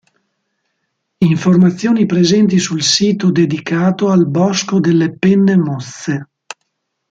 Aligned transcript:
Informazioni 1.29 2.07
presenti 2.07 2.57
sul 2.57 2.81
sito 2.81 3.29
dedicato 3.29 4.09
al 4.09 4.27
Bosco 4.27 4.79
delle 4.79 5.15
Penne 5.15 5.55
Mozze, 5.57 6.27